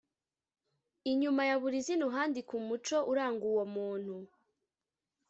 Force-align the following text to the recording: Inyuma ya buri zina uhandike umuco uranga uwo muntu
Inyuma 1.11 1.41
ya 1.49 1.55
buri 1.61 1.77
zina 1.85 2.03
uhandike 2.09 2.51
umuco 2.61 2.97
uranga 3.11 3.43
uwo 3.53 3.63
muntu 3.75 4.15